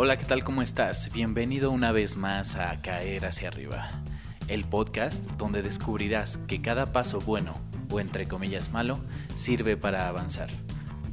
[0.00, 0.44] Hola, ¿qué tal?
[0.44, 1.10] ¿Cómo estás?
[1.12, 4.00] Bienvenido una vez más a Caer hacia arriba,
[4.46, 7.60] el podcast donde descubrirás que cada paso bueno,
[7.90, 9.00] o entre comillas malo,
[9.34, 10.50] sirve para avanzar.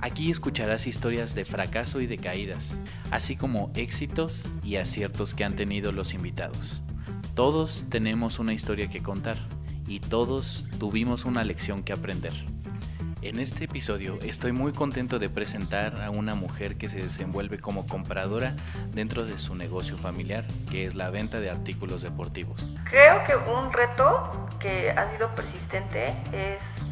[0.02, 2.80] Aquí escucharás historias de fracaso y de caídas,
[3.10, 6.84] así como éxitos y aciertos que han tenido los invitados.
[7.34, 9.38] Todos tenemos una historia que contar
[9.88, 12.34] y todos tuvimos una lección que aprender.
[13.26, 17.88] En este episodio estoy muy contento de presentar a una mujer que se desenvuelve como
[17.88, 18.56] compradora
[18.94, 22.68] dentro de su negocio familiar, que es la venta de artículos deportivos.
[22.88, 26.84] Creo que un reto que ha sido persistente es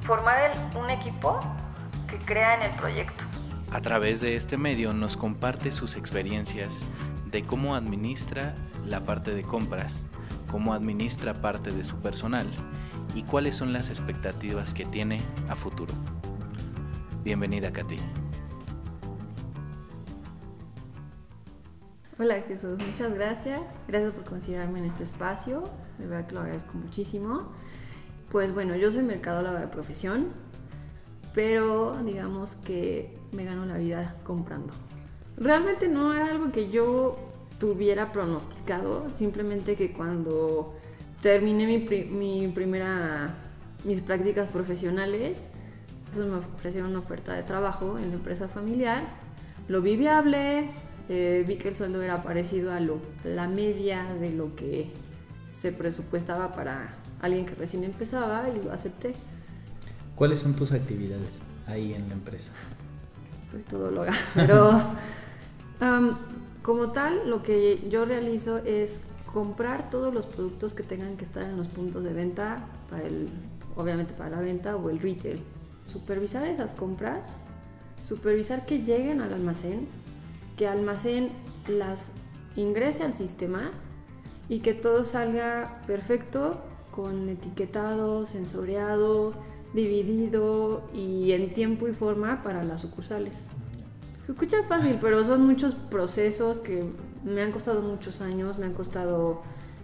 [0.00, 1.38] formar un equipo
[2.08, 3.22] que crea en el proyecto.
[3.70, 6.86] A través de este medio nos comparte sus experiencias
[7.26, 10.06] de cómo administra la parte de compras,
[10.50, 12.48] cómo administra parte de su personal
[13.14, 15.94] y cuáles son las expectativas que tiene a futuro.
[17.24, 17.98] Bienvenida, Katy.
[22.18, 23.68] Hola Jesús, muchas gracias.
[23.88, 25.64] Gracias por considerarme en este espacio.
[25.98, 27.52] De verdad que lo agradezco muchísimo.
[28.30, 30.28] Pues bueno, yo soy mercadóloga de profesión,
[31.34, 34.72] pero digamos que me gano la vida comprando.
[35.36, 37.18] Realmente no era algo que yo
[37.58, 40.74] tuviera pronosticado, simplemente que cuando
[41.22, 43.34] terminé mi, primera,
[43.84, 45.48] mis prácticas profesionales.
[46.04, 49.04] Entonces me ofrecieron una oferta de trabajo en la empresa familiar.
[49.68, 50.70] Lo vi viable,
[51.08, 54.90] eh, vi que el sueldo era parecido a lo, la media de lo que
[55.54, 56.92] se presupuestaba para
[57.22, 59.14] alguien que recién empezaba y lo acepté.
[60.16, 62.50] ¿Cuáles son tus actividades ahí en la empresa?
[63.52, 64.82] Soy todóloga, pero
[66.62, 71.42] como tal, lo que yo realizo es comprar todos los productos que tengan que estar
[71.44, 73.28] en los puntos de venta, para el,
[73.76, 75.42] obviamente para la venta o el retail.
[75.86, 77.38] Supervisar esas compras,
[78.02, 79.88] supervisar que lleguen al almacén,
[80.56, 81.30] que almacén
[81.66, 82.12] las
[82.56, 83.70] ingrese al sistema
[84.48, 89.32] y que todo salga perfecto con etiquetado, sensoriado,
[89.72, 93.50] dividido y en tiempo y forma para las sucursales.
[94.20, 96.84] Se escucha fácil, pero son muchos procesos que
[97.24, 99.42] me han costado muchos años, me han costado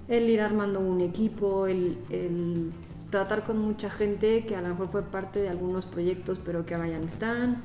[0.08, 2.72] el ir armando un equipo, el,
[3.10, 6.74] tratar con mucha gente que a lo mejor fue parte de algunos proyectos, pero que
[6.74, 7.62] ahora ya no están.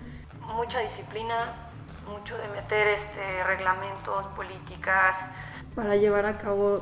[0.56, 1.70] Mucha disciplina,
[2.08, 5.28] mucho de meter este, reglamentos, políticas,
[5.76, 6.82] para llevar a cabo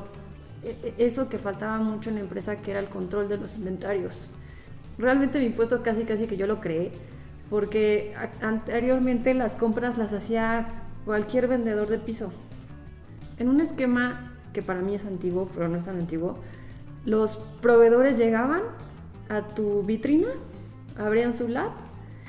[0.62, 3.56] e, e, eso que faltaba mucho en la empresa, que era el control de los
[3.56, 4.28] inventarios.
[4.98, 6.92] Realmente mi puesto casi casi que yo lo creé
[7.52, 10.68] porque anteriormente las compras las hacía
[11.04, 12.32] cualquier vendedor de piso.
[13.38, 16.38] En un esquema que para mí es antiguo, pero no es tan antiguo,
[17.04, 18.62] los proveedores llegaban
[19.28, 20.28] a tu vitrina,
[20.98, 21.70] abrían su lab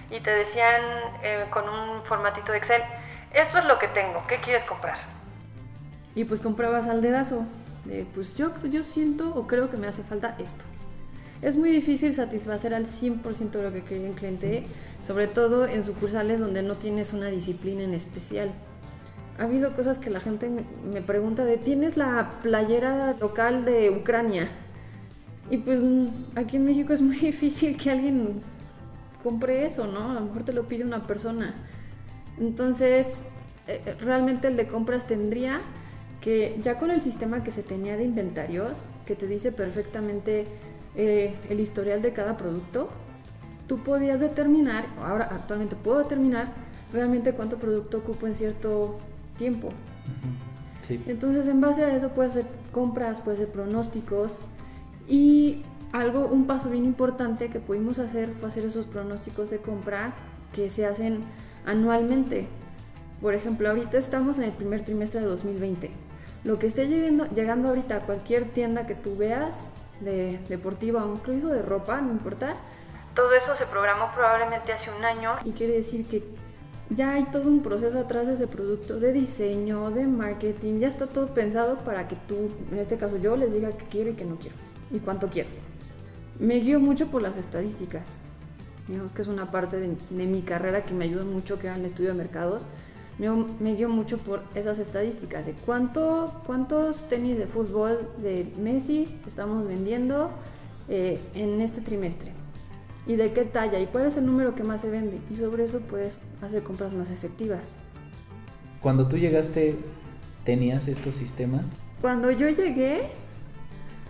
[0.09, 0.81] y te decían
[1.24, 2.81] eh, con un formatito de Excel,
[3.34, 4.97] esto es lo que tengo, ¿qué quieres comprar?
[6.16, 7.46] Y pues comprabas al dedazo,
[7.86, 10.63] de, pues yo, yo siento o creo que me hace falta esto
[11.44, 14.66] es muy difícil satisfacer al 100% de lo que quiere el cliente,
[15.03, 18.50] sobre todo en sucursales donde no tienes una disciplina en especial.
[19.40, 24.48] Ha habido cosas que la gente me pregunta de, ¿tienes la playera local de Ucrania?
[25.50, 25.84] Y pues
[26.36, 28.42] aquí en México es muy difícil que alguien
[29.24, 30.12] compre eso, ¿no?
[30.12, 31.54] A lo mejor te lo pide una persona.
[32.40, 33.24] Entonces,
[33.68, 35.62] eh, eh, realmente el de compras tendría
[36.22, 40.46] que, ya con el sistema que se tenía de inventarios, que te dice perfectamente
[40.96, 42.90] eh, el historial de cada producto,
[43.68, 46.52] tú podías determinar, ahora actualmente puedo determinar
[46.92, 49.00] realmente cuánto producto ocupo en cierto
[49.38, 49.72] tiempo.
[50.90, 54.42] Entonces, en base a eso puede ser compras, puede ser pronósticos
[55.08, 55.64] y
[55.94, 60.14] algo, un paso bien importante que pudimos hacer fue hacer esos pronósticos de compra
[60.52, 61.24] que se hacen
[61.66, 62.48] anualmente.
[63.22, 65.92] Por ejemplo, ahorita estamos en el primer trimestre de 2020.
[66.44, 69.72] Lo que esté llegando, llegando ahorita a cualquier tienda que tú veas
[70.02, 72.56] de deportiva o incluso de ropa, no importa.
[73.13, 76.24] Todo eso se programó probablemente hace un año y quiere decir que
[76.89, 81.07] ya hay todo un proceso atrás de ese producto, de diseño, de marketing, ya está
[81.07, 84.25] todo pensado para que tú, en este caso yo, les diga qué quiero y qué
[84.25, 84.56] no quiero
[84.91, 85.50] y cuánto quiero.
[86.39, 88.19] Me guío mucho por las estadísticas,
[88.88, 91.85] digamos que es una parte de, mi carrera que me ayuda mucho, que era el
[91.85, 92.65] estudio de mercados.
[93.18, 99.19] Me, me guío mucho por esas estadísticas de cuánto, cuántos tenis de fútbol de Messi
[99.27, 100.31] estamos vendiendo
[100.89, 102.31] eh, en este trimestre
[103.06, 105.66] y de qué talla y cuál es el número que más se vende y sobre
[105.66, 107.80] eso puedes hacer compras más efectivas.
[108.82, 109.78] Cuando tú llegaste,
[110.44, 111.76] ¿tenías estos sistemas?
[112.02, 113.04] Cuando yo llegué,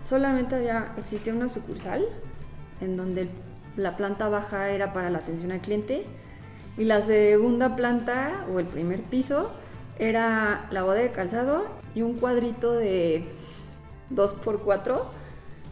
[0.02, 2.04] solamente había, existía una sucursal
[2.80, 3.28] en donde
[3.76, 6.04] la planta baja era para la atención al cliente
[6.76, 9.50] y la segunda planta o el primer piso
[9.98, 13.24] era la boda de calzado y un cuadrito de
[14.12, 15.02] 2x4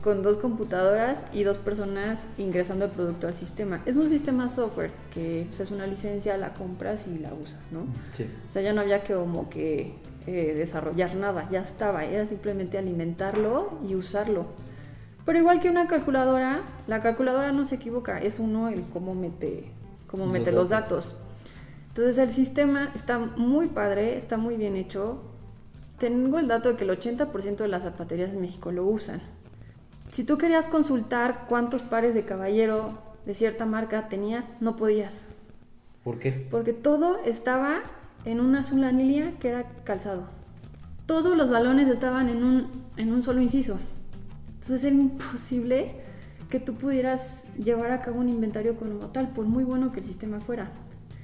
[0.03, 3.83] con dos computadoras y dos personas ingresando el producto al sistema.
[3.87, 7.87] Es un sistema software que pues, es una licencia, la compras y la usas, ¿no?
[8.11, 8.29] Sí.
[8.49, 9.95] O sea, ya no había que como que
[10.27, 14.47] eh, desarrollar nada, ya estaba, era simplemente alimentarlo y usarlo.
[15.25, 19.71] Pero igual que una calculadora, la calculadora no se equivoca, es uno el cómo mete,
[20.09, 21.13] cómo Los mete los datos.
[21.13, 21.23] datos.
[21.89, 25.23] Entonces el sistema está muy padre, está muy bien hecho.
[25.99, 29.21] Tengo el dato de que el 80% de las zapaterías en México lo usan.
[30.13, 35.27] Si tú querías consultar cuántos pares de caballero de cierta marca tenías, no podías.
[36.05, 36.33] ¿Por qué?
[36.51, 37.81] Porque todo estaba
[38.25, 40.25] en una sola línea que era calzado.
[41.07, 43.79] Todos los balones estaban en un, en un solo inciso.
[44.49, 45.93] Entonces era imposible
[46.51, 50.05] que tú pudieras llevar a cabo un inventario como tal, por muy bueno que el
[50.07, 50.71] sistema fuera.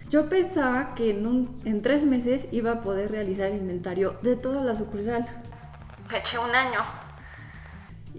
[0.09, 4.35] Yo pensaba que en, un- en tres meses iba a poder realizar el inventario de
[4.37, 5.27] toda la sucursal.
[6.11, 6.81] Me eché un año.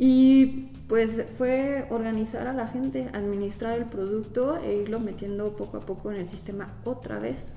[0.02, 5.82] Y pues fue organizar a la gente, administrar el producto e irlo metiendo poco a
[5.82, 7.54] poco en el sistema otra vez.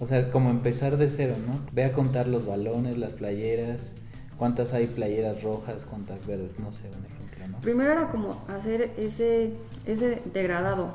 [0.00, 1.60] O sea, como empezar de cero, ¿no?
[1.72, 3.96] Ve a contar los balones, las playeras,
[4.38, 7.60] cuántas hay playeras rojas, cuántas verdes, no sé, un ejemplo, ¿no?
[7.60, 9.52] Primero era como hacer ese,
[9.84, 10.94] ese degradado,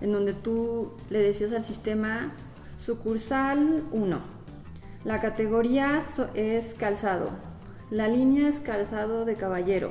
[0.00, 2.32] en donde tú le decías al sistema
[2.78, 4.20] sucursal 1,
[5.04, 6.00] la categoría
[6.34, 7.49] es calzado,
[7.90, 9.90] la línea es calzado de caballero.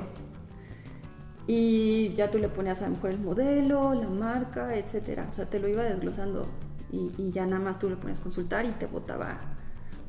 [1.46, 5.26] Y ya tú le ponías a lo mejor el modelo, la marca, etcétera.
[5.30, 6.46] O sea, te lo iba desglosando
[6.92, 9.38] y, ya nada más tú le ponías consultar y te botaba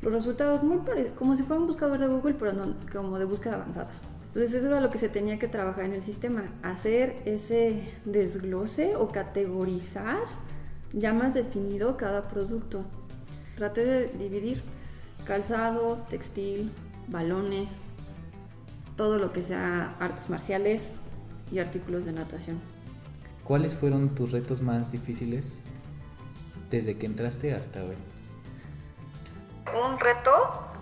[0.00, 3.24] los resultados muy parecidos, como si fuera un buscador de Google, pero no como de
[3.24, 3.88] búsqueda avanzada.
[4.26, 8.96] Entonces eso era lo que se tenía que trabajar en el sistema, hacer ese desglose
[8.96, 10.20] o categorizar
[10.92, 12.84] ya más definido cada producto.
[13.54, 14.62] Traté de dividir
[15.24, 16.72] calzado, textil,
[17.08, 17.86] balones,
[18.96, 20.96] todo lo que sea artes marciales
[21.50, 22.60] y artículos de natación.
[23.44, 25.62] ¿Cuáles fueron tus retos más difíciles
[26.70, 27.96] desde que entraste hasta hoy?
[29.84, 30.30] Un reto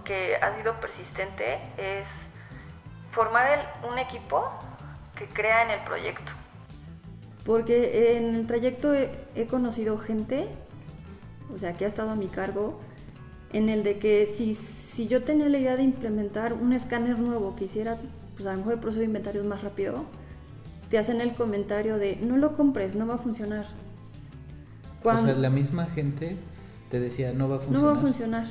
[0.05, 2.27] que ha sido persistente es
[3.11, 4.49] formar el- un equipo
[5.17, 6.33] que crea en el proyecto.
[7.45, 10.49] Porque en el trayecto he, he conocido gente,
[11.55, 12.81] o sea, que ha estado a mi cargo,
[13.53, 17.57] en el de que si, si yo tenía la idea de implementar un escáner nuevo
[17.57, 17.99] que hiciera,
[18.37, 20.05] pues a lo mejor el proceso de inventario es más rápido,
[20.89, 23.67] te hacen el comentario de no lo compres, no va a funcionar.
[25.03, 26.37] O sea, la misma gente
[26.91, 27.83] te decía, no va a funcionar.
[27.83, 28.47] No va a funcionar.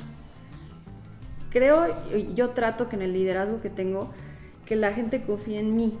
[1.50, 1.86] Creo,
[2.34, 4.10] yo trato que en el liderazgo que tengo,
[4.66, 5.98] que la gente confíe en mí.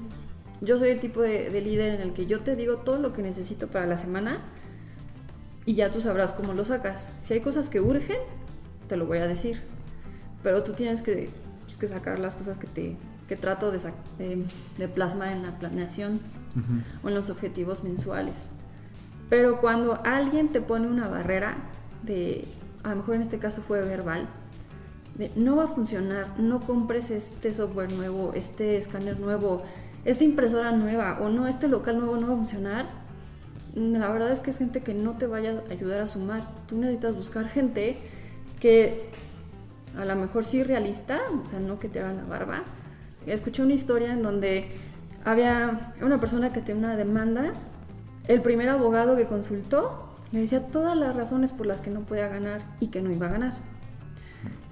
[0.60, 3.12] Yo soy el tipo de, de líder en el que yo te digo todo lo
[3.12, 4.40] que necesito para la semana
[5.64, 7.12] y ya tú sabrás cómo lo sacas.
[7.20, 8.18] Si hay cosas que urgen,
[8.90, 9.62] te lo voy a decir.
[10.42, 11.30] Pero tú tienes que,
[11.64, 12.96] pues, que sacar las cosas que, te,
[13.28, 13.78] que trato de,
[14.78, 16.20] de- plasmar en la planeación
[16.56, 16.82] Ujú.
[17.04, 18.50] o en los objetivos mensuales.
[19.28, 21.54] Pero cuando alguien te pone una barrera
[22.02, 22.48] de,
[22.82, 24.26] a lo mejor en este caso fue verbal,
[25.16, 29.62] de no va a funcionar, no compres este software nuevo, este escáner nuevo,
[30.04, 32.86] esta impresora nueva o no, este local nuevo no va a funcionar,
[33.76, 36.42] la verdad es que es gente que no te vaya a ayudar a sumar.
[36.66, 37.98] Tú necesitas buscar gente
[38.60, 39.10] que
[39.98, 42.62] a lo mejor sí realista, o sea, no que te hagan la barba.
[43.26, 44.70] Escuché una historia en donde
[45.24, 47.52] había una persona que tenía una demanda,
[48.28, 52.28] el primer abogado que consultó le decía todas las razones por las que no podía
[52.28, 53.52] ganar y que no iba a ganar.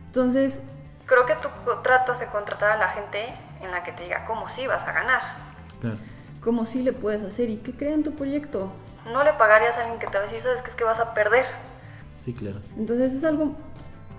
[0.06, 0.60] Entonces,
[1.06, 1.48] creo que tu
[1.82, 3.24] trato de contratar a la gente
[3.60, 5.20] en la que te diga cómo sí vas a ganar,
[5.80, 5.96] Claro.
[6.42, 8.70] cómo sí le puedes hacer y que crea en tu proyecto.
[9.12, 11.00] No le pagarías a alguien que te va a decir, sabes que es que vas
[11.00, 11.46] a perder.
[12.18, 12.60] Sí, claro.
[12.76, 13.54] Entonces es algo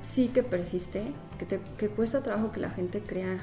[0.01, 1.03] sí que persiste,
[1.37, 3.39] que, te, que cuesta trabajo que la gente crea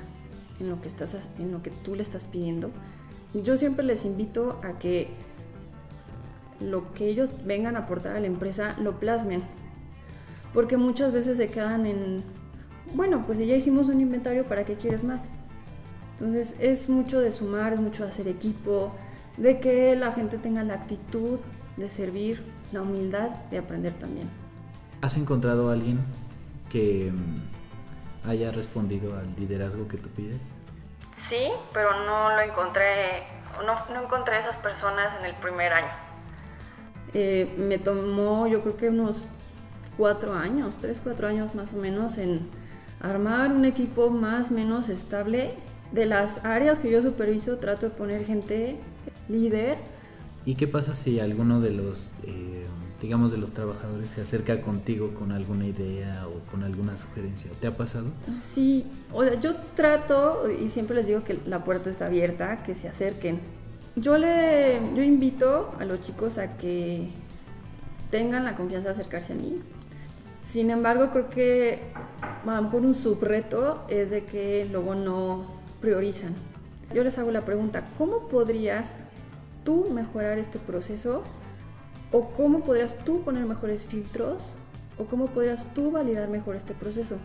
[0.58, 2.70] en lo que estás en lo que tú le estás pidiendo.
[3.34, 5.08] Yo siempre les invito a que
[6.60, 9.42] lo que ellos vengan a aportar a la empresa lo plasmen,
[10.54, 12.24] porque muchas veces se quedan en
[12.94, 15.32] bueno, pues ya hicimos un inventario, ¿para qué quieres más?
[16.12, 18.92] Entonces es mucho de sumar, es mucho de hacer equipo,
[19.36, 21.38] de que la gente tenga la actitud
[21.76, 24.30] de servir, la humildad de aprender también.
[25.00, 26.00] ¿Has encontrado a alguien
[26.70, 30.40] que mm, haya respondido al liderazgo que tú pides?
[31.16, 33.24] Sí, pero no lo encontré,
[33.64, 35.92] no, no encontré esas personas en el primer año.
[37.14, 39.28] Eh, me tomó yo creo que unos
[39.96, 42.48] cuatro años, tres, cuatro años más o menos en
[43.00, 45.54] armar un equipo más o menos estable.
[45.92, 48.76] De las áreas que yo superviso trato de poner gente
[49.28, 49.78] líder.
[50.44, 52.66] ¿Y qué pasa si alguno de los eh,
[53.00, 57.50] digamos, de los trabajadores se acerca contigo con alguna idea o con alguna sugerencia.
[57.60, 58.06] ¿Te ha pasado?
[58.32, 62.74] Sí, o sea, yo trato y siempre les digo que la puerta está abierta, que
[62.74, 63.40] se acerquen.
[63.96, 67.08] Yo le yo invito a los chicos a que
[68.10, 69.60] tengan la confianza de acercarse a mí.
[70.42, 71.80] Sin embargo, creo que
[72.22, 75.46] a lo mejor un subreto es de que luego no
[75.80, 76.34] priorizan.
[76.94, 78.98] Yo les hago la pregunta, ¿cómo podrías
[79.64, 81.24] tú mejorar este proceso?
[82.12, 84.54] ¿O cómo podrías tú poner mejores filtros?
[84.98, 87.18] ¿O cómo podrías tú validar mejor este proceso?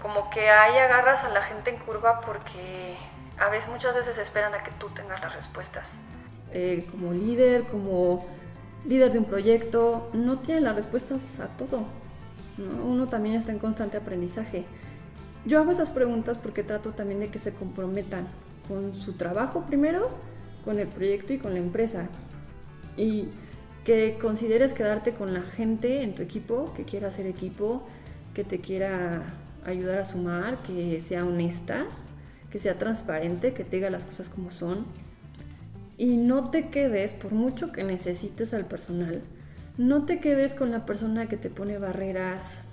[0.00, 2.96] Como que ahí agarras a la gente en curva porque
[3.38, 5.94] a veces, muchas veces esperan a que tú tengas las respuestas.
[6.52, 8.24] Eh, como líder, como
[8.86, 11.84] líder de un proyecto, no tienen las respuestas a todo.
[12.58, 14.64] Uno también está en constante aprendizaje.
[15.44, 18.28] Yo hago esas preguntas porque trato también de que se comprometan
[18.68, 20.10] con su trabajo primero,
[20.64, 22.08] con el proyecto y con la empresa.
[22.96, 23.28] Y
[23.86, 27.84] que consideres quedarte con la gente en tu equipo, que quiera hacer equipo,
[28.34, 29.22] que te quiera
[29.64, 31.86] ayudar a sumar, que sea honesta,
[32.50, 34.86] que sea transparente, que te diga las cosas como son.
[35.96, 39.22] Y no te quedes, por mucho que necesites al personal,
[39.78, 42.64] no te quedes con la persona que te pone barreras,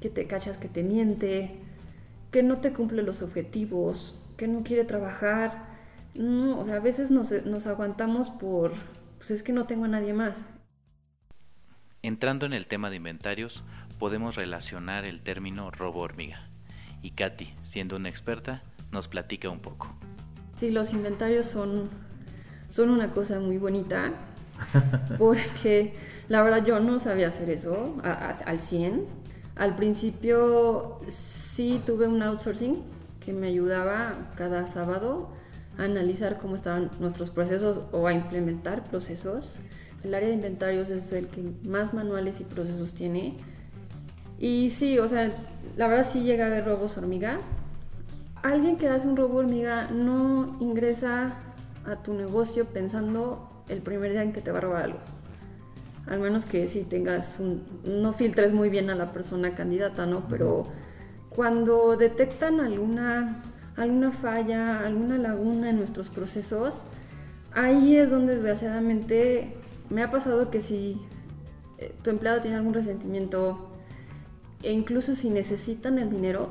[0.00, 1.52] que te cachas que te miente,
[2.32, 5.64] que no te cumple los objetivos, que no quiere trabajar.
[6.16, 8.72] No, o sea, a veces nos, nos aguantamos por,
[9.20, 10.48] pues es que no tengo a nadie más.
[12.00, 13.62] Entrando en el tema de inventarios,
[13.98, 16.48] podemos relacionar el término robo hormiga.
[17.02, 18.62] Y Katy, siendo una experta,
[18.92, 19.94] nos platica un poco.
[20.54, 21.90] Sí, los inventarios son,
[22.70, 24.14] son una cosa muy bonita,
[25.18, 25.94] porque
[26.28, 29.04] la verdad yo no sabía hacer eso al 100.
[29.56, 32.82] Al principio sí tuve un outsourcing
[33.22, 35.30] que me ayudaba cada sábado
[35.78, 39.56] a analizar cómo estaban nuestros procesos o a implementar procesos.
[40.02, 43.36] El área de inventarios es el que más manuales y procesos tiene.
[44.38, 45.32] Y sí, o sea,
[45.76, 47.38] la verdad sí llega a haber robos hormiga.
[48.42, 51.34] Alguien que hace un robo hormiga no ingresa
[51.84, 54.98] a tu negocio pensando el primer día en que te va a robar algo.
[56.06, 57.62] Al menos que si tengas un...
[57.84, 60.26] no filtres muy bien a la persona candidata, ¿no?
[60.28, 60.66] Pero
[61.28, 63.42] cuando detectan alguna
[63.76, 66.84] alguna falla, alguna laguna en nuestros procesos,
[67.52, 69.54] ahí es donde desgraciadamente
[69.88, 71.00] me ha pasado que si
[71.78, 73.70] eh, tu empleado tiene algún resentimiento
[74.62, 76.50] e incluso si necesitan el dinero,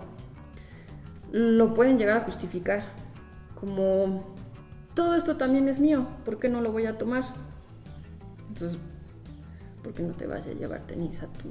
[1.32, 2.84] lo pueden llegar a justificar
[3.60, 4.24] como
[4.94, 7.24] todo esto también es mío, ¿por qué no lo voy a tomar?
[8.50, 8.80] Entonces,
[9.84, 11.50] ¿por qué no te vas a llevar tenis a tu,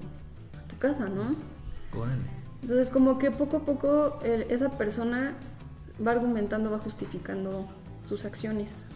[0.58, 1.36] a tu casa, no?
[2.60, 5.34] Entonces, como que poco a poco esa persona
[6.04, 7.66] va argumentando, va justificando
[8.08, 8.86] sus acciones.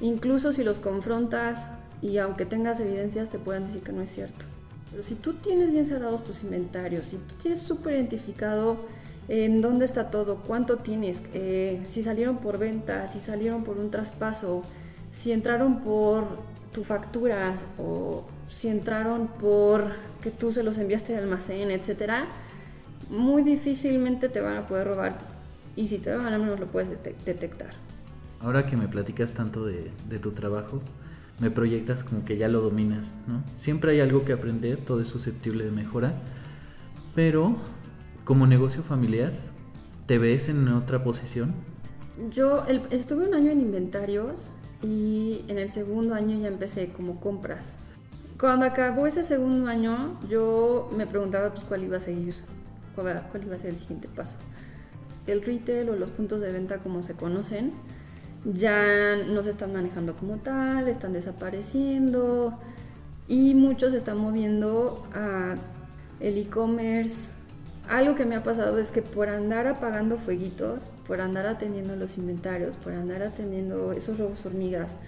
[0.00, 4.44] Incluso si los confrontas y aunque tengas evidencias te puedan decir que no es cierto.
[4.90, 8.76] Pero si tú tienes bien cerrados tus inventarios, si tú tienes súper identificado
[9.28, 13.90] en dónde está todo, cuánto tienes, eh, si salieron por venta, si salieron por un
[13.90, 14.62] traspaso,
[15.10, 16.24] si entraron por
[16.72, 22.26] tu facturas o si entraron por que tú se los enviaste al almacén, etcétera,
[23.08, 25.35] muy difícilmente te van a poder robar
[25.76, 27.70] y si te van al menos lo puedes este, detectar.
[28.40, 29.90] Ahora que me platicas tanto de,
[30.20, 30.80] tu trabajo,
[31.38, 33.44] me proyectas como que ya lo dominas, ¿no?
[33.56, 36.14] Siempre hay algo que aprender, todo es susceptible de mejora,
[37.14, 37.56] pero
[38.24, 39.32] como negocio familiar,
[40.06, 41.54] ¿te ves en otra posición?
[42.30, 44.52] Yo estuve un año en inventarios
[44.82, 47.76] y en el segundo año ya empecé como compras.
[48.38, 52.34] Cuando acabó ese segundo año, yo me preguntaba pues cuál iba a seguir,
[52.94, 54.36] cuál iba a ser el siguiente paso
[55.26, 57.72] el retail o los puntos de venta como se conocen
[58.52, 62.58] ya no se están manejando como tal, están desapareciendo
[63.28, 65.56] y muchos se están moviendo a
[66.20, 67.32] el e-commerce.
[67.88, 72.18] Algo que me ha pasado es que por andar apagando fueguitos, por andar atendiendo los
[72.18, 75.00] inventarios, por andar atendiendo esos robos hormigas,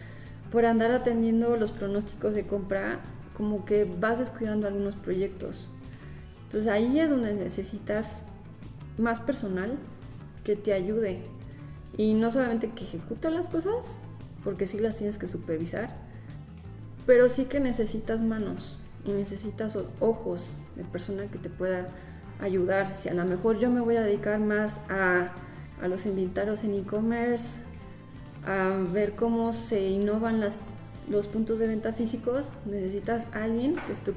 [0.51, 3.01] por andar atendiendo los pronósticos de compra,
[3.37, 5.69] como que vas descuidando algunos proyectos.
[6.45, 8.25] Entonces ahí es donde necesitas
[8.97, 9.77] más personal,
[10.49, 11.19] que te ayude.
[11.99, 14.01] Y no solamente que ejecute las cosas,
[14.43, 15.91] porque sí las tienes que supervisar,
[17.05, 21.89] pero sí que necesitas manos y necesitas ojos de persona que te pueda
[22.41, 22.95] ayudar.
[22.95, 25.33] Si a lo mejor yo me voy a dedicar más a,
[25.83, 27.61] a los inventarios en e-commerce,
[28.47, 30.61] a ver cómo se innovan las,
[31.11, 34.15] los puntos de venta físicos, necesitas alguien que esté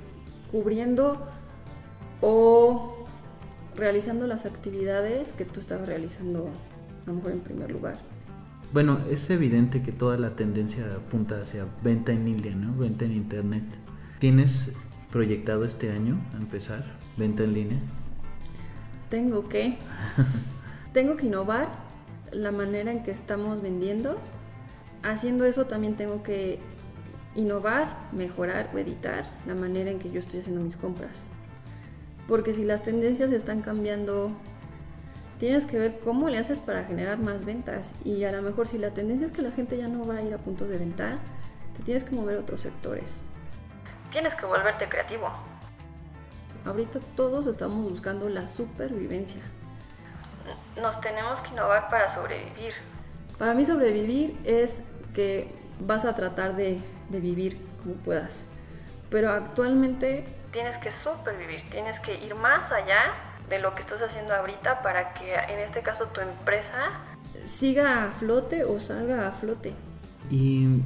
[0.50, 1.28] cubriendo
[2.22, 3.01] o
[3.82, 6.50] realizando las actividades que tú estabas realizando
[7.04, 7.98] a lo mejor en primer lugar.
[8.72, 12.78] Bueno, es evidente que toda la tendencia apunta hacia venta en línea, ¿no?
[12.78, 13.64] Venta en internet.
[14.20, 14.70] ¿Tienes
[15.12, 16.86] proyectado este año empezar
[17.18, 17.80] venta en línea?
[19.10, 19.78] Tengo que.
[20.94, 21.68] tengo que innovar
[22.32, 24.20] la manera en que estamos vendiendo.
[25.02, 26.60] Haciendo eso también tengo que
[27.36, 31.32] innovar, mejorar o editar la manera en que yo estoy haciendo mis compras.
[32.32, 34.32] Porque si las tendencias están cambiando,
[35.38, 37.94] tienes que ver cómo le haces para generar más ventas.
[38.06, 40.22] Y a lo mejor si la tendencia es que la gente ya no va a
[40.22, 41.20] ir a puntos de venta,
[41.76, 43.26] te tienes que mover a otros sectores.
[44.12, 45.30] Tienes que volverte creativo.
[46.66, 49.42] Ahorita todos estamos buscando la supervivencia.
[50.82, 52.72] Nos tenemos que innovar para sobrevivir.
[53.38, 54.84] Para mí sobrevivir es
[55.14, 58.46] que vas a tratar de, de vivir como puedas.
[59.10, 63.14] Pero actualmente tienes que supervivir, tienes que ir más allá
[63.50, 66.92] de lo que estás haciendo ahorita para que en este caso tu empresa
[67.46, 69.74] siga a flote o salga a flote.
[70.30, 70.82] ¿Y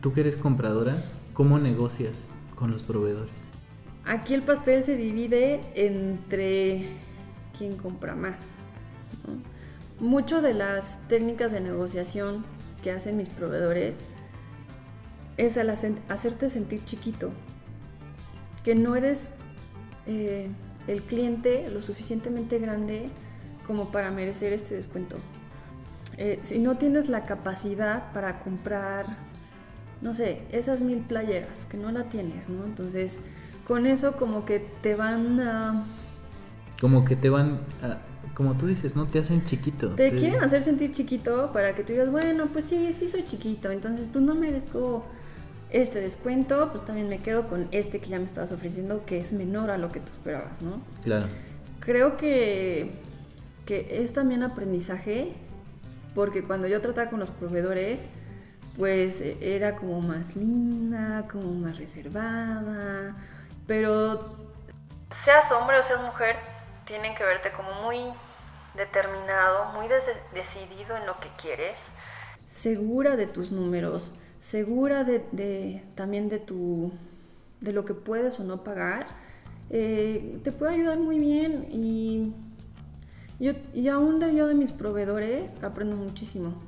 [0.00, 0.96] tú que eres compradora,
[1.32, 3.32] cómo negocias con los proveedores?
[4.04, 6.88] Aquí el pastel se divide entre
[7.56, 8.56] quién compra más.
[10.00, 12.44] Mucho de las técnicas de negociación
[12.82, 14.04] que hacen mis proveedores
[15.36, 17.30] es al hacerte sentir chiquito,
[18.62, 19.32] que no eres
[20.06, 20.48] eh,
[20.86, 23.08] el cliente lo suficientemente grande
[23.66, 25.16] como para merecer este descuento.
[26.18, 29.06] Eh, si no tienes la capacidad para comprar,
[30.00, 32.64] no sé, esas mil playeras, que no la tienes, ¿no?
[32.64, 33.20] Entonces,
[33.66, 35.84] con eso como que te van a...
[36.80, 37.98] Como que te van a,
[38.34, 39.06] Como tú dices, ¿no?
[39.06, 39.94] Te hacen chiquito.
[39.94, 43.24] Te, te quieren hacer sentir chiquito para que tú digas, bueno, pues sí, sí soy
[43.24, 45.04] chiquito, entonces pues no merezco
[45.72, 49.32] este descuento, pues también me quedo con este que ya me estabas ofreciendo, que es
[49.32, 50.82] menor a lo que tú esperabas, ¿no?
[51.02, 51.26] Claro.
[51.80, 52.92] Creo que,
[53.66, 55.32] que es también aprendizaje,
[56.14, 58.08] porque cuando yo trataba con los proveedores,
[58.76, 63.16] pues era como más linda, como más reservada,
[63.66, 64.36] pero
[65.10, 66.36] seas hombre o seas mujer,
[66.84, 67.98] tienen que verte como muy
[68.74, 69.86] determinado, muy
[70.34, 71.92] decidido en lo que quieres,
[72.46, 76.92] segura de tus números, segura de, también de, tu,
[77.60, 79.06] de lo que puedes o no pagar,
[79.70, 82.34] eh, te puede ayudar muy bien y,
[83.38, 86.60] yo, y aún de yo de mis proveedores aprendo muchísimo.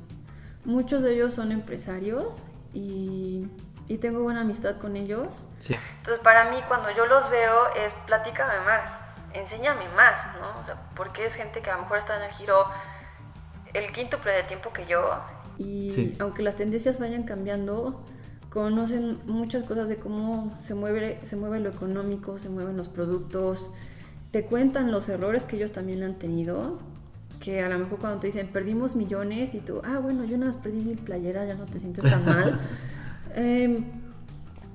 [0.65, 3.49] Muchos de ellos son empresarios y,
[3.89, 5.49] y tengo buena amistad con ellos.
[5.59, 5.75] Sí.
[5.97, 10.75] Entonces para mí cuando yo los veo es platícame más, enséñame más, ¿no?
[10.95, 12.67] porque es gente que a lo mejor está en el giro
[13.73, 15.19] el quíntuple de tiempo que yo
[15.59, 18.05] y aunque las tendencias vayan cambiando,
[18.51, 23.73] conocen muchas cosas de cómo se mueve, se mueve lo económico, se mueven los productos,
[24.31, 26.79] te cuentan los errores que ellos también han tenido,
[27.41, 30.47] que a lo mejor cuando te dicen perdimos millones y tú, ah, bueno, yo nada
[30.47, 32.61] más perdí mil playeras, ya no te sientes tan mal.
[33.37, 33.85] Em,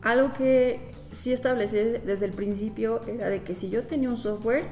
[0.02, 4.66] algo que sí establecí desde el principio era de que si yo tenía un software,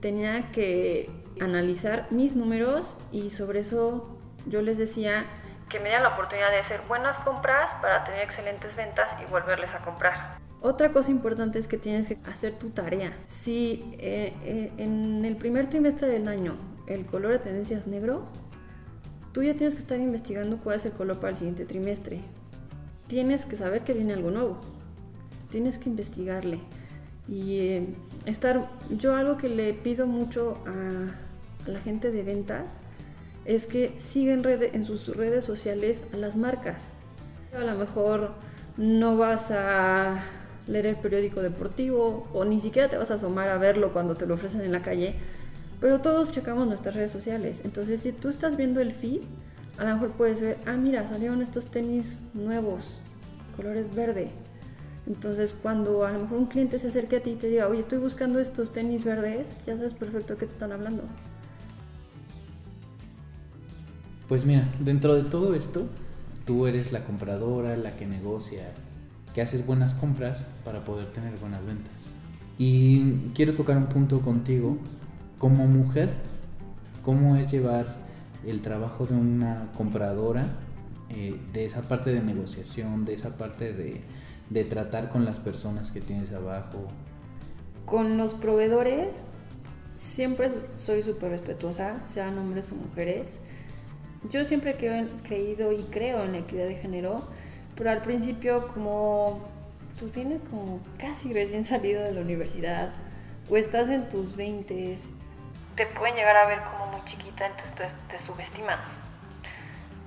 [0.00, 1.08] tenía que
[1.40, 4.17] analizar mis números y sobre eso
[4.48, 5.24] yo les decía
[5.68, 9.74] que me dieran la oportunidad de hacer buenas compras para tener excelentes ventas y volverles
[9.74, 10.38] a comprar.
[10.60, 13.16] Otra cosa importante es que tienes que hacer tu tarea.
[13.26, 16.56] Si eh, eh, en el primer trimestre del año
[16.86, 18.26] el color de tendencia es negro,
[19.32, 22.22] tú ya tienes que estar investigando cuál es el color para el siguiente trimestre.
[23.06, 24.60] Tienes que saber que viene algo nuevo.
[25.50, 26.60] Tienes que investigarle.
[27.28, 32.82] Y eh, estar, yo algo que le pido mucho a la gente de ventas
[33.48, 36.92] es que siguen en sus redes sociales a las marcas.
[37.56, 38.32] A lo mejor
[38.76, 40.22] no vas a
[40.66, 44.26] leer el periódico deportivo o ni siquiera te vas a asomar a verlo cuando te
[44.26, 45.14] lo ofrecen en la calle,
[45.80, 47.62] pero todos checamos nuestras redes sociales.
[47.64, 49.22] Entonces, si tú estás viendo el feed,
[49.78, 53.00] a lo mejor puedes ver, ah, mira, salieron estos tenis nuevos,
[53.56, 54.30] colores verde.
[55.06, 57.80] Entonces, cuando a lo mejor un cliente se acerque a ti y te diga, oye,
[57.80, 61.04] estoy buscando estos tenis verdes, ya sabes perfecto de qué te están hablando.
[64.28, 65.86] Pues mira, dentro de todo esto,
[66.44, 68.74] tú eres la compradora, la que negocia,
[69.32, 71.94] que haces buenas compras para poder tener buenas ventas.
[72.58, 74.76] Y quiero tocar un punto contigo.
[75.38, 76.10] Como mujer,
[77.02, 77.86] ¿cómo es llevar
[78.46, 80.58] el trabajo de una compradora,
[81.08, 84.02] eh, de esa parte de negociación, de esa parte de,
[84.50, 86.88] de tratar con las personas que tienes abajo?
[87.86, 89.24] Con los proveedores,
[89.96, 93.40] siempre soy súper respetuosa, sean hombres o mujeres
[94.30, 97.22] yo siempre he creído y creo en la equidad de género,
[97.76, 99.46] pero al principio como
[99.98, 102.90] pues vienes como casi recién salido de la universidad
[103.50, 104.94] o estás en tus 20
[105.74, 108.78] te pueden llegar a ver como muy chiquita, entonces te subestiman.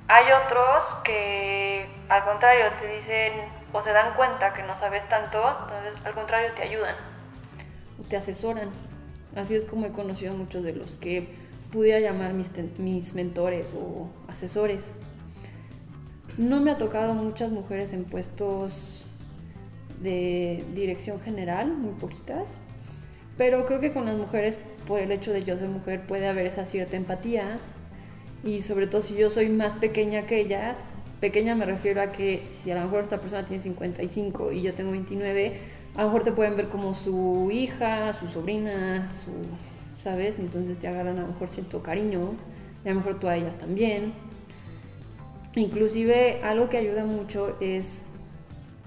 [0.07, 3.31] Hay otros que al contrario te dicen,
[3.71, 6.95] o se dan cuenta que no sabes tanto, entonces al contrario te ayudan
[8.11, 8.69] te asesoran.
[9.35, 11.33] Así es como he conocido a muchos de los que
[11.71, 14.97] pudiera llamar mis, mis mentores o asesores.
[16.37, 19.09] No me ha tocado muchas mujeres en puestos
[20.01, 22.59] de dirección general, muy poquitas,
[23.37, 24.57] pero creo que con las mujeres,
[24.87, 27.59] por el hecho de yo ser mujer, puede haber esa cierta empatía
[28.43, 32.45] y sobre todo si yo soy más pequeña que ellas, pequeña me refiero a que
[32.49, 35.59] si a lo mejor esta persona tiene 55 y yo tengo 29,
[35.95, 39.31] a lo mejor te pueden ver como su hija, su sobrina, su,
[40.01, 40.39] ¿sabes?
[40.39, 42.33] Entonces te agarran a lo mejor cierto cariño,
[42.83, 44.13] y a lo mejor tú a ellas también.
[45.55, 48.05] Inclusive algo que ayuda mucho es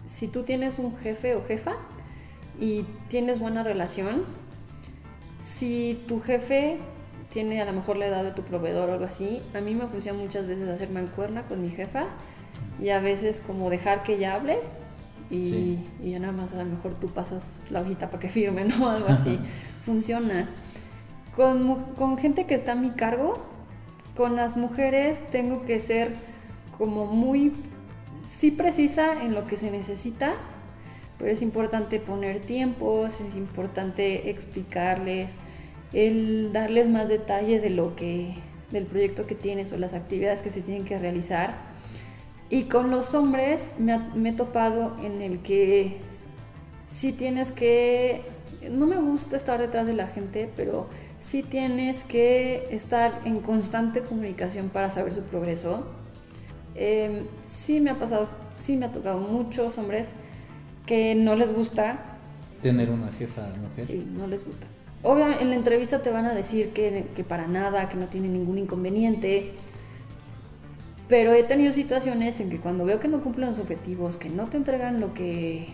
[0.07, 1.77] si tú tienes un jefe o jefa
[2.61, 4.25] y tienes buena relación,
[5.41, 6.79] si tu jefe
[7.31, 9.87] tiene a lo mejor la edad de tu proveedor o algo así, a mí me
[9.87, 12.07] funciona muchas veces hacer mancuerna con mi jefa
[12.81, 14.59] y a veces como dejar que ella hable
[15.31, 18.89] y, ya nada más a lo mejor tú pasas la hojita para que firme, ¿no?
[18.91, 19.39] Algo así.
[19.85, 20.49] Funciona.
[21.37, 23.43] Con, con gente que está a mi cargo,
[24.17, 26.15] con las mujeres tengo que ser
[26.79, 27.53] como muy,
[28.29, 30.35] sí precisa en lo que se necesita,
[31.19, 35.41] pero es importante poner tiempos, es importante explicarles,
[35.93, 38.35] el darles más detalles de lo que,
[38.71, 41.55] del proyecto que tienes o las actividades que se tienen que realizar.
[42.51, 45.99] Y con los hombres me, me he topado en el que
[46.87, 48.23] sí tienes que,
[48.71, 50.89] no me gusta estar detrás de la gente, pero
[51.25, 55.87] sí tienes que estar en constante comunicación para saber su progreso.
[56.75, 60.13] Eh, sí me ha pasado, sí me ha tocado muchos hombres
[60.87, 61.99] que no les gusta.
[62.63, 63.87] Tener una jefa mujer.
[63.87, 64.67] Sí, no les gusta.
[65.03, 68.29] Obviamente en la entrevista te van a decir que, que para nada, que no tiene
[68.29, 69.53] ningún inconveniente,
[71.09, 74.47] pero he tenido situaciones en que cuando veo que no cumplen los objetivos, que no
[74.47, 75.69] te entregan lo que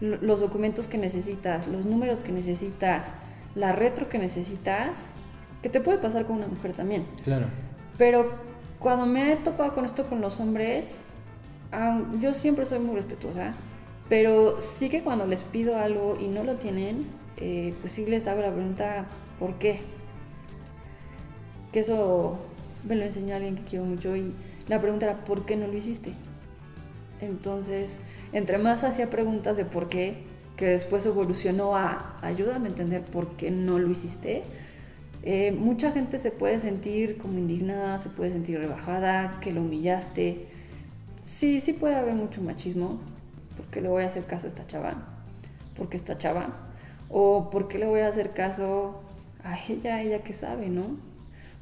[0.00, 3.12] los documentos que necesitas, los números que necesitas,
[3.54, 5.12] la retro que necesitas,
[5.62, 7.06] que te puede pasar con una mujer también.
[7.22, 7.46] Claro.
[7.96, 8.32] Pero
[8.78, 11.02] cuando me he topado con esto con los hombres,
[12.20, 13.54] yo siempre soy muy respetuosa,
[14.08, 18.26] pero sí que cuando les pido algo y no lo tienen, eh, pues sí les
[18.26, 19.06] hago la pregunta,
[19.38, 19.80] ¿por qué?
[21.72, 22.38] Que eso
[22.86, 24.34] me lo enseñó alguien que quiero mucho y
[24.68, 26.12] la pregunta era, ¿por qué no lo hiciste?
[27.20, 30.22] Entonces, entre más hacía preguntas de por qué,
[30.56, 34.44] que después evolucionó a ayúdame a entender por qué no lo hiciste,
[35.26, 40.46] eh, mucha gente se puede sentir como indignada, se puede sentir rebajada, que lo humillaste.
[41.22, 43.00] Sí, sí puede haber mucho machismo,
[43.56, 44.94] porque le voy a hacer caso a esta chava,
[45.76, 46.50] porque esta chava,
[47.08, 49.02] o porque le voy a hacer caso
[49.42, 50.98] a ella, ella que sabe, ¿no?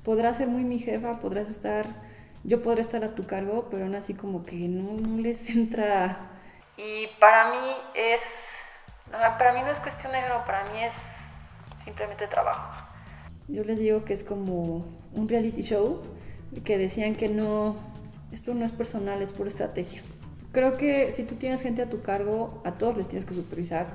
[0.02, 1.86] Podrás ser muy mi jefa, podrás estar,
[2.42, 6.30] yo podré estar a tu cargo, pero aún así como que no, no les entra.
[6.76, 8.61] Y para mí es,
[9.12, 10.94] para mí no es cuestión de género, para mí es
[11.78, 12.86] simplemente trabajo.
[13.48, 16.02] Yo les digo que es como un reality show,
[16.64, 17.76] que decían que no,
[18.30, 20.02] esto no es personal, es por estrategia.
[20.52, 23.86] Creo que si tú tienes gente a tu cargo, a todos les tienes que supervisar,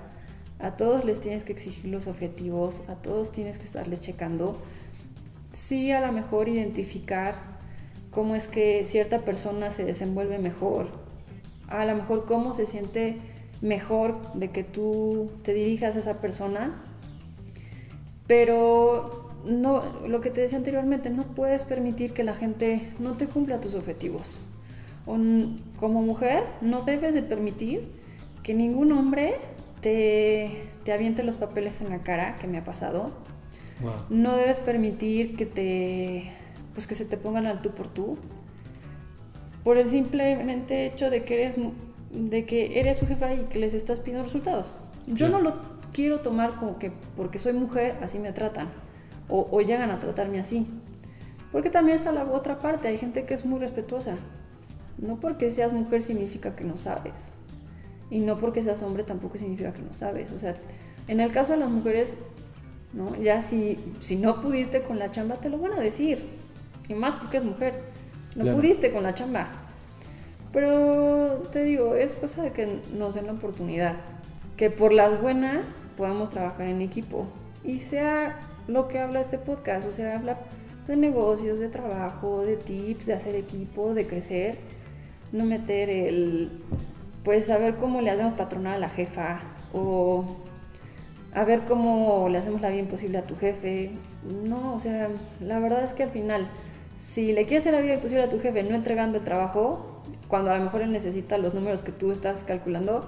[0.60, 4.58] a todos les tienes que exigir los objetivos, a todos tienes que estarles checando.
[5.52, 7.36] Sí, a lo mejor identificar
[8.12, 10.90] cómo es que cierta persona se desenvuelve mejor,
[11.68, 13.18] a lo mejor cómo se siente
[13.62, 16.84] mejor de que tú te dirijas a esa persona,
[18.28, 23.28] pero no, lo que te decía anteriormente, no puedes permitir que la gente no te
[23.28, 24.44] cumpla tus objetivos
[25.80, 27.88] como mujer no debes de permitir
[28.44, 29.36] que ningún hombre
[29.82, 33.12] te, te aviente los papeles en la cara, que me ha pasado.
[34.10, 36.32] No debes permitir que te
[36.74, 38.18] pues que se te pongan al tú por tú.
[39.64, 41.58] Por el simplemente hecho de que eres
[42.18, 44.78] de que eres su jefa y que les estás pidiendo resultados.
[45.08, 45.56] Yo no lo
[45.94, 48.68] quiero tomar como que porque soy mujer así me tratan
[49.30, 50.68] o, o llegan a tratarme así.
[51.52, 54.18] Porque también está la otra parte, hay gente que es muy respetuosa
[54.98, 57.34] no porque seas mujer significa que no sabes.
[58.10, 60.32] Y no porque seas hombre tampoco significa que no sabes.
[60.32, 60.56] O sea,
[61.08, 62.18] en el caso de las mujeres,
[62.94, 63.16] ¿no?
[63.22, 66.24] Ya si, si no pudiste con la chamba, te lo van a decir.
[66.88, 67.82] Y más porque es mujer.
[68.36, 69.50] No pudiste con la chamba.
[70.54, 73.96] Pero te digo, es cosa de que nos den la oportunidad.
[74.56, 77.28] Que por las buenas podamos trabajar en equipo.
[77.64, 79.88] Y sea lo que habla este podcast.
[79.88, 80.38] O sea, habla
[80.88, 84.58] de negocios, de trabajo, de tips, de hacer equipo, de crecer
[85.32, 86.50] no meter el,
[87.24, 89.42] pues saber cómo le hacemos patronar a la jefa
[89.74, 90.26] o
[91.34, 93.92] a ver cómo le hacemos la vida imposible a tu jefe.
[94.48, 95.10] No, o sea,
[95.42, 96.48] la verdad es que al final,
[96.96, 99.97] si le quieres hacer la vida imposible a tu jefe no entregando el trabajo,
[100.28, 103.06] cuando a lo mejor él necesita los números que tú estás calculando,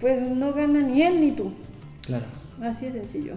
[0.00, 1.52] pues no gana ni él ni tú.
[2.02, 2.26] Claro.
[2.62, 3.34] Así de sencillo.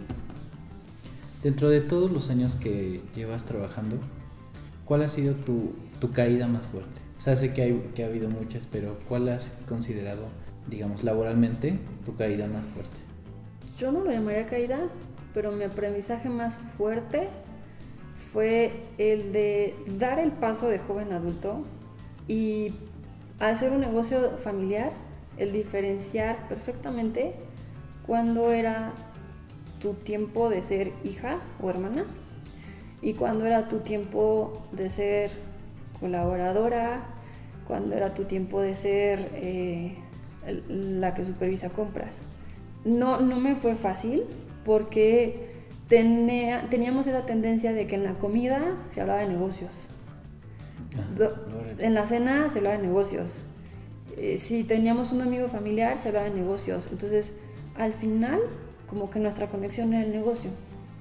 [1.43, 3.97] Dentro de todos los años que llevas trabajando,
[4.85, 7.01] ¿cuál ha sido tu, tu caída más fuerte?
[7.17, 10.25] O sea, sé que, hay, que ha habido muchas, pero ¿cuál has considerado,
[10.67, 12.97] digamos, laboralmente tu caída más fuerte?
[13.77, 14.79] Yo no lo llamaría caída,
[15.33, 17.29] pero mi aprendizaje más fuerte
[18.15, 21.63] fue el de dar el paso de joven adulto
[22.27, 22.73] y
[23.39, 24.91] hacer un negocio familiar,
[25.37, 27.33] el diferenciar perfectamente
[28.05, 28.93] cuando era
[29.79, 32.05] tu tiempo de ser hija o hermana
[33.01, 35.31] y cuando era tu tiempo de ser
[35.99, 37.03] colaboradora,
[37.67, 39.95] cuando era tu tiempo de ser eh,
[40.67, 42.27] la que supervisa compras.
[42.85, 44.23] No, no me fue fácil
[44.65, 45.51] porque
[45.87, 49.89] tenía, teníamos esa tendencia de que en la comida se hablaba de negocios.
[51.77, 53.45] En la cena se hablaba de negocios.
[54.17, 56.89] Eh, si teníamos un amigo familiar se hablaba de negocios.
[56.91, 57.39] Entonces,
[57.77, 58.39] al final,
[58.87, 60.51] como que nuestra conexión era el negocio.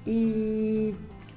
[0.05, 0.93] Y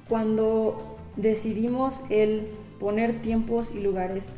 [0.07, 2.47] cuando decidimos el
[2.79, 4.33] poner tiempos y lugares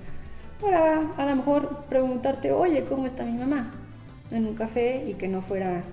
[0.61, 3.73] para a lo mejor preguntarte, oye, ¿cómo está mi mamá?
[4.31, 5.83] En un café y que no fuera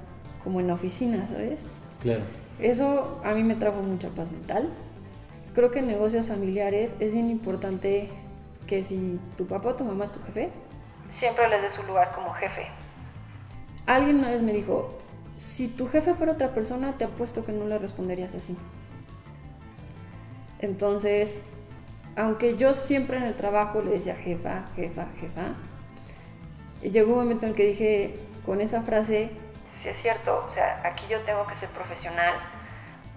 [0.42, 1.66] como en la oficina, ¿sabes?
[2.00, 2.22] Claro.
[2.58, 4.70] Eso a mí me trajo mucha paz mental.
[5.54, 8.10] Creo que en negocios familiares es bien importante
[8.66, 10.50] que si tu papá o tu mamá es tu jefe,
[11.08, 12.66] siempre les des su lugar como jefe.
[13.86, 14.98] Alguien una vez me dijo,
[15.36, 18.56] si tu jefe fuera otra persona, te apuesto que no le responderías así.
[20.58, 21.42] Entonces,
[22.16, 25.54] aunque yo siempre en el trabajo le decía jefa, jefa, jefa,
[26.82, 29.30] llegó un momento en el que dije, con esa frase,
[29.70, 32.34] si es cierto, o sea, aquí yo tengo que ser profesional,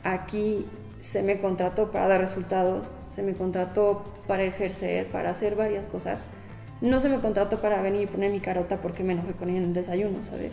[0.04, 0.68] aquí
[1.00, 6.30] se me contrató para dar resultados, se me contrató para ejercer, para hacer varias cosas.
[6.82, 9.60] No se me contrató para venir y poner mi carota porque me enojé con ella
[9.60, 10.52] en el desayuno, ¿sabes?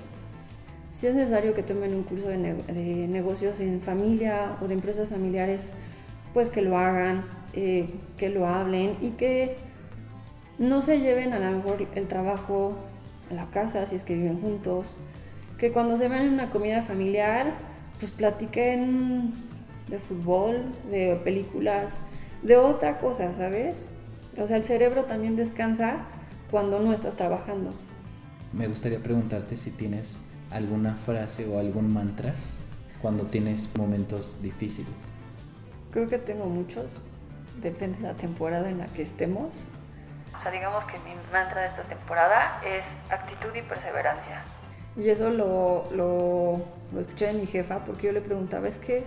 [0.90, 5.74] Si es necesario que tomen un curso de, negocios en familia o de empresas familiares,
[6.32, 9.56] pues que lo hagan, eh, que lo hablen y que
[10.58, 12.76] no se lleven a lo mejor el trabajo
[13.30, 14.96] a la casa si es que viven juntos,
[15.58, 17.54] que cuando se van en una comida familiar,
[17.98, 19.32] pues platiquen
[19.88, 22.04] de fútbol, de películas,
[22.42, 23.88] de otra cosa, ¿sabes?
[24.38, 26.06] O sea, el cerebro también descansa
[26.50, 27.72] cuando no estás trabajando.
[28.52, 30.20] Me gustaría preguntarte si tienes
[30.50, 32.34] alguna frase o algún mantra
[33.02, 34.92] cuando tienes momentos difíciles.
[35.90, 36.86] Creo que tengo muchos,
[37.60, 39.68] depende de la temporada en la que estemos.
[40.36, 44.42] O sea, digamos que mi mantra de esta temporada es actitud y perseverancia.
[44.96, 49.04] Y eso lo, lo, lo, escuché de mi jefa porque yo le preguntaba, es que,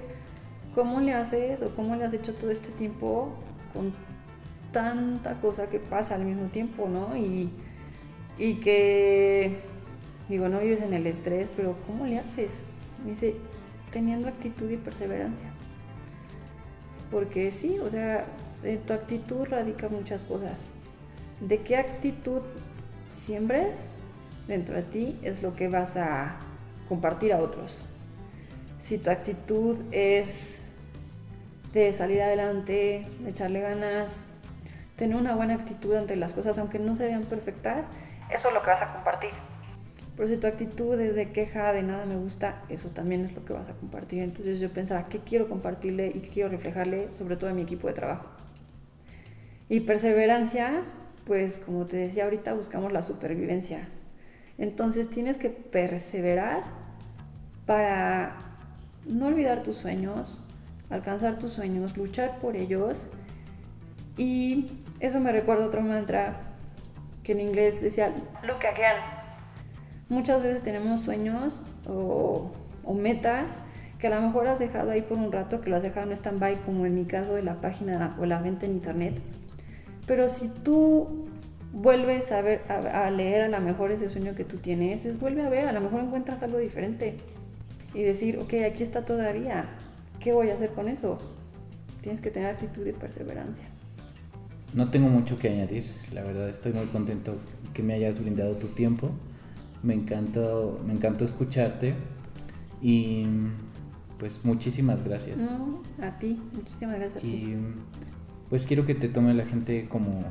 [0.77, 3.33] ¿cómo le haces o cómo le has hecho todo este tiempo
[3.73, 3.93] con
[4.71, 7.17] tanta cosa que pasa al mismo tiempo, ¿no?
[7.17, 7.49] Y,
[8.37, 9.61] y que,
[10.29, 12.65] digo, no vives en el estrés, pero ¿cómo le haces?
[13.03, 13.35] Me dice,
[13.89, 15.47] teniendo actitud y perseverancia.
[17.09, 18.25] Porque sí, o sea,
[18.61, 20.69] en tu actitud radica muchas cosas.
[21.41, 22.43] ¿De qué actitud
[23.09, 23.87] siembres?
[24.47, 26.37] dentro de ti es lo que vas a
[26.87, 27.85] compartir a otros.
[28.79, 30.66] Si tu actitud es
[31.73, 34.27] de salir adelante, de echarle ganas,
[34.95, 37.91] tener una buena actitud ante las cosas, aunque no se vean perfectas,
[38.33, 39.29] eso es lo que vas a compartir.
[40.15, 43.45] Pero si tu actitud es de queja, de nada me gusta, eso también es lo
[43.45, 44.23] que vas a compartir.
[44.23, 47.87] Entonces yo pensaba, ¿qué quiero compartirle y qué quiero reflejarle, sobre todo a mi equipo
[47.87, 48.27] de trabajo?
[49.69, 50.81] Y perseverancia,
[51.25, 53.87] pues como te decía ahorita, buscamos la supervivencia.
[54.57, 56.63] Entonces tienes que perseverar
[57.67, 58.35] para
[59.05, 60.43] no olvidar tus sueños,
[60.89, 63.07] alcanzar tus sueños, luchar por ellos.
[64.17, 66.41] Y eso me recuerda otro mantra
[67.23, 68.09] que en inglés decía,
[68.43, 68.97] look again.
[70.09, 72.51] Muchas veces tenemos sueños o,
[72.95, 73.61] metas
[73.99, 76.13] que a lo mejor has dejado ahí por un rato, que lo has dejado en
[76.13, 79.19] stand-by, como en mi caso de la página o la venta en internet.
[80.05, 81.27] Pero si tú
[81.73, 85.43] vuelves a, ver, a, leer a lo mejor ese sueño que tú tienes, es vuelve
[85.43, 87.17] a ver, a lo mejor encuentras algo diferente
[87.93, 89.65] y decir, ok, aquí está todavía,
[90.19, 91.17] ¿qué voy a hacer con eso?
[92.01, 93.65] Tienes que tener actitud y perseverancia.
[94.73, 97.35] No tengo mucho que añadir, la verdad estoy muy contento
[97.73, 99.11] que me hayas brindado tu tiempo,
[99.81, 101.95] me encantó, me encantó escucharte
[102.81, 103.25] y
[104.19, 105.41] pues muchísimas gracias.
[105.41, 107.55] No, a ti, muchísimas gracias a y, ti.
[108.49, 110.25] Pues quiero que te tome la gente como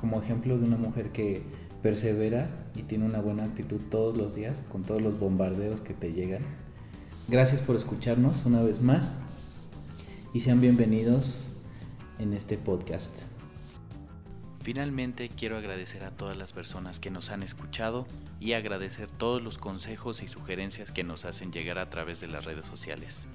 [0.00, 1.42] como ejemplo de una mujer que
[1.82, 6.12] persevera y tiene una buena actitud todos los días con todos los bombardeos que te
[6.12, 6.42] llegan.
[7.28, 9.20] Gracias por escucharnos una vez más
[10.32, 11.48] y sean bienvenidos
[12.18, 13.22] en este podcast.
[14.62, 18.06] Finalmente quiero agradecer a todas las personas que nos han escuchado
[18.38, 22.44] y agradecer todos los consejos y sugerencias que nos hacen llegar a través de las
[22.44, 23.26] redes sociales.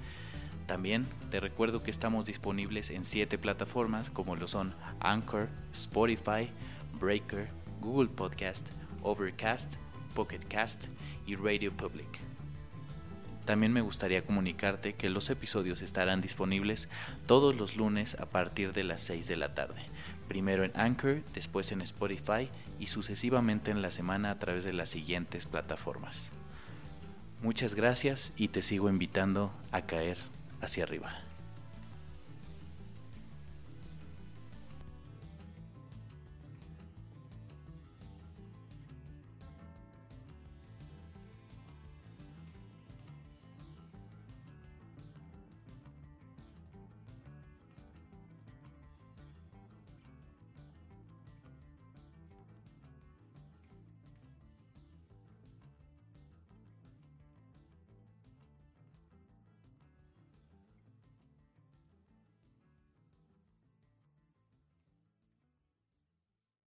[0.66, 6.50] También te recuerdo que estamos disponibles en siete plataformas como lo son Anchor, Spotify,
[6.98, 8.68] Breaker, Google Podcast,
[9.02, 9.74] Overcast,
[10.14, 10.84] Pocket Cast
[11.26, 12.35] y Radio Public.
[13.46, 16.88] También me gustaría comunicarte que los episodios estarán disponibles
[17.26, 19.82] todos los lunes a partir de las 6 de la tarde,
[20.26, 24.90] primero en Anchor, después en Spotify y sucesivamente en la semana a través de las
[24.90, 26.32] siguientes plataformas.
[27.40, 30.18] Muchas gracias y te sigo invitando a caer
[30.60, 31.25] hacia arriba.